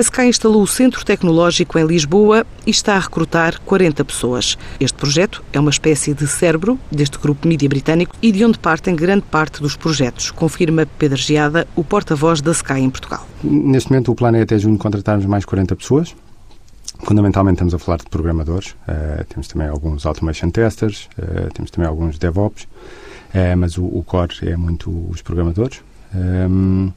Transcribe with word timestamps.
A 0.00 0.02
Sky 0.02 0.22
instalou 0.22 0.62
o 0.62 0.66
Centro 0.66 1.04
Tecnológico 1.04 1.78
em 1.78 1.84
Lisboa 1.84 2.46
e 2.66 2.70
está 2.70 2.96
a 2.96 2.98
recrutar 2.98 3.60
40 3.60 4.02
pessoas. 4.02 4.56
Este 4.80 4.96
projeto 4.96 5.44
é 5.52 5.60
uma 5.60 5.68
espécie 5.68 6.14
de 6.14 6.26
cérebro 6.26 6.80
deste 6.90 7.18
grupo 7.18 7.46
mídia 7.46 7.68
britânico 7.68 8.16
e 8.22 8.32
de 8.32 8.42
onde 8.42 8.58
partem 8.58 8.96
grande 8.96 9.26
parte 9.30 9.60
dos 9.60 9.76
projetos, 9.76 10.30
confirma 10.30 10.86
Pedro 10.98 11.18
Geada, 11.18 11.68
o 11.76 11.84
porta-voz 11.84 12.40
da 12.40 12.52
Sky 12.52 12.80
em 12.80 12.88
Portugal. 12.88 13.26
Neste 13.44 13.90
momento 13.90 14.10
o 14.10 14.14
plano 14.14 14.38
é 14.38 14.40
até 14.40 14.58
junho 14.58 14.78
contratarmos 14.78 15.26
mais 15.26 15.44
40 15.44 15.76
pessoas. 15.76 16.16
Fundamentalmente 17.00 17.56
estamos 17.56 17.74
a 17.74 17.78
falar 17.78 17.98
de 17.98 18.06
programadores, 18.08 18.68
uh, 18.70 19.22
temos 19.28 19.48
também 19.48 19.68
alguns 19.68 20.06
automation 20.06 20.48
testers, 20.48 21.10
uh, 21.18 21.52
temos 21.52 21.70
também 21.70 21.86
alguns 21.86 22.16
DevOps, 22.16 22.62
uh, 22.62 23.54
mas 23.54 23.76
o, 23.76 23.84
o, 23.84 24.02
core 24.02 24.32
é 24.44 24.56
muito 24.56 24.90
os 25.10 25.20
programadores. 25.20 25.82
Um, 26.14 26.90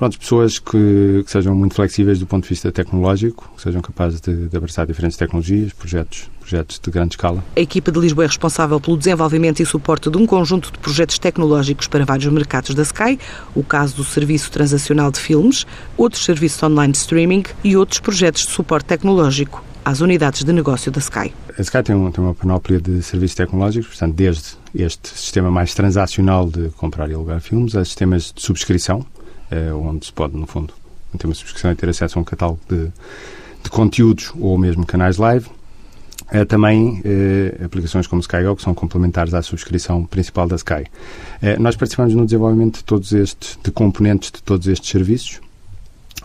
pronto, 0.00 0.18
pessoas 0.18 0.58
que, 0.58 1.22
que, 1.26 1.30
sejam 1.30 1.54
muito 1.54 1.74
flexíveis 1.74 2.18
do 2.18 2.26
ponto 2.26 2.44
de 2.44 2.48
vista 2.48 2.72
tecnológico, 2.72 3.52
que 3.54 3.60
sejam 3.60 3.82
capazes 3.82 4.18
de, 4.18 4.48
de, 4.48 4.56
abraçar 4.56 4.86
diferentes 4.86 5.18
tecnologias, 5.18 5.74
projetos, 5.74 6.30
projetos 6.40 6.80
de 6.82 6.90
grande 6.90 7.12
escala. 7.12 7.44
A 7.54 7.60
equipa 7.60 7.92
de 7.92 8.00
Lisboa 8.00 8.24
é 8.24 8.26
responsável 8.26 8.80
pelo 8.80 8.96
desenvolvimento 8.96 9.60
e 9.60 9.66
suporte 9.66 10.08
de 10.08 10.16
um 10.16 10.24
conjunto 10.24 10.72
de 10.72 10.78
projetos 10.78 11.18
tecnológicos 11.18 11.86
para 11.86 12.06
vários 12.06 12.32
mercados 12.32 12.74
da 12.74 12.82
Sky, 12.82 13.18
o 13.54 13.62
caso 13.62 13.94
do 13.96 14.02
Serviço 14.02 14.50
Transacional 14.50 15.10
de 15.10 15.20
Filmes, 15.20 15.66
outros 15.98 16.24
serviços 16.24 16.62
online 16.62 16.92
de 16.92 16.98
streaming 16.98 17.42
e 17.62 17.76
outros 17.76 18.00
projetos 18.00 18.46
de 18.46 18.52
suporte 18.52 18.86
tecnológico 18.86 19.62
às 19.84 20.00
unidades 20.00 20.44
de 20.44 20.52
negócio 20.54 20.90
da 20.90 20.98
Sky. 20.98 21.30
A 21.58 21.60
Sky 21.60 21.82
tem, 21.82 21.94
um, 21.94 22.10
tem 22.10 22.24
uma 22.24 22.34
panóplia 22.34 22.80
de 22.80 23.02
serviços 23.02 23.34
tecnológicos, 23.34 23.88
portanto, 23.88 24.14
desde 24.14 24.54
este 24.74 25.10
sistema 25.10 25.50
mais 25.50 25.74
transacional 25.74 26.48
de 26.48 26.70
comprar 26.70 27.10
e 27.10 27.12
alugar 27.12 27.42
filmes 27.42 27.76
a 27.76 27.84
sistemas 27.84 28.32
de 28.34 28.40
subscrição, 28.40 29.04
onde 29.84 30.06
se 30.06 30.12
pode, 30.12 30.36
no 30.36 30.46
fundo, 30.46 30.72
ter 31.18 31.26
uma 31.26 31.34
subscrição 31.34 31.72
e 31.72 31.74
ter 31.74 31.88
acesso 31.88 32.18
a 32.18 32.22
um 32.22 32.24
catálogo 32.24 32.60
de, 32.68 32.88
de 33.62 33.70
conteúdos 33.70 34.32
ou 34.38 34.56
mesmo 34.56 34.86
canais 34.86 35.16
live. 35.16 35.48
Eh, 36.32 36.44
também 36.44 37.00
eh, 37.04 37.64
aplicações 37.64 38.06
como 38.06 38.20
SkyGo, 38.20 38.54
que 38.54 38.62
são 38.62 38.72
complementares 38.72 39.34
à 39.34 39.42
subscrição 39.42 40.04
principal 40.04 40.46
da 40.46 40.56
Sky. 40.56 40.86
Eh, 41.42 41.58
nós 41.58 41.74
participamos 41.74 42.14
no 42.14 42.24
desenvolvimento 42.24 42.78
de 42.78 42.84
todos 42.84 43.12
estes, 43.12 43.58
de 43.62 43.70
componentes 43.72 44.30
de 44.30 44.42
todos 44.42 44.68
estes 44.68 44.88
serviços 44.88 45.40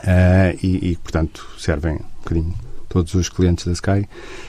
eh, 0.03 0.55
e, 0.61 0.91
e, 0.91 0.95
portanto, 0.97 1.47
servem 1.57 1.95
um 1.95 2.23
bocadinho 2.23 2.53
todos 2.87 3.13
os 3.15 3.29
clientes 3.29 3.65
da 3.65 3.73
Sky, 3.73 4.07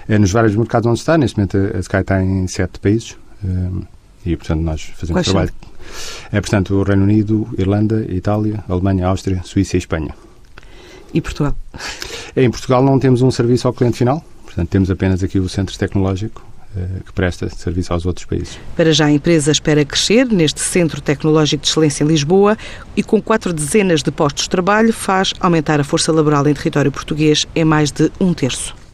é 0.09 0.19
nos 0.19 0.31
vários 0.31 0.55
mercados 0.55 0.87
onde 0.87 1.00
está. 1.00 1.17
Neste 1.17 1.39
momento 1.39 1.56
a 1.75 1.81
Sky 1.81 1.97
está 1.97 2.22
em 2.22 2.47
sete 2.47 2.78
países 2.78 3.17
e, 4.25 4.37
portanto, 4.37 4.61
nós 4.61 4.83
fazemos 4.83 5.12
Quais 5.22 5.27
trabalho. 5.27 5.53
É, 6.33 6.41
portanto, 6.41 6.75
o 6.75 6.83
Reino 6.83 7.05
Unido, 7.05 7.48
Irlanda, 7.59 8.05
Itália, 8.09 8.65
Alemanha, 8.69 9.06
Áustria, 9.06 9.42
Suíça 9.45 9.77
e 9.77 9.79
Espanha. 9.79 10.15
E 11.12 11.20
Portugal? 11.20 11.55
Em 12.37 12.51
Portugal 12.51 12.83
não 12.83 12.98
temos 12.98 13.23
um 13.23 13.31
serviço 13.31 13.67
ao 13.67 13.75
cliente 13.75 13.98
final, 13.98 14.25
portanto, 14.45 14.69
temos 14.69 14.91
apenas 14.91 15.23
aqui 15.23 15.39
o 15.39 15.48
centro 15.48 15.77
tecnológico 15.78 16.45
eh, 16.77 17.01
que 17.06 17.12
presta 17.12 17.48
serviço 17.48 17.93
aos 17.93 18.05
outros 18.05 18.27
países. 18.27 18.59
Para 18.77 18.93
já 18.93 19.06
a 19.06 19.11
empresa 19.11 19.51
espera 19.51 19.83
crescer 19.83 20.27
neste 20.27 20.61
Centro 20.61 21.01
Tecnológico 21.01 21.62
de 21.62 21.70
Excelência 21.70 22.05
em 22.05 22.06
Lisboa 22.06 22.59
e 22.95 23.03
com 23.03 23.23
quatro 23.23 23.53
dezenas 23.53 24.03
de 24.03 24.11
postos 24.11 24.45
de 24.45 24.50
trabalho 24.50 24.93
faz 24.93 25.33
aumentar 25.41 25.81
a 25.81 25.84
força 25.84 26.12
laboral 26.12 26.47
em 26.47 26.53
território 26.53 26.93
português 26.93 27.47
em 27.55 27.65
mais 27.65 27.91
de 27.91 28.12
um 28.21 28.34
terço. 28.34 28.86